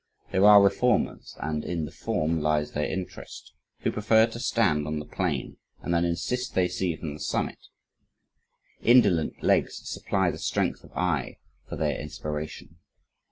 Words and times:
There 0.31 0.45
are 0.45 0.63
reformers, 0.63 1.37
and 1.39 1.63
in 1.63 1.85
"the 1.85 1.91
form" 1.91 2.41
lies 2.41 2.71
their 2.71 2.87
interest, 2.89 3.53
who 3.81 3.91
prefer 3.91 4.25
to 4.25 4.39
stand 4.39 4.87
on 4.87 4.97
the 4.97 5.05
plain, 5.05 5.57
and 5.79 5.93
then 5.93 6.05
insist 6.05 6.55
they 6.55 6.69
see 6.69 6.95
from 6.95 7.13
the 7.13 7.19
summit. 7.19 7.67
Indolent 8.81 9.43
legs 9.43 9.87
supply 9.87 10.31
the 10.31 10.39
strength 10.39 10.83
of 10.83 10.91
eye 10.95 11.37
for 11.69 11.75
their 11.75 11.99
inspiration. 11.99 12.77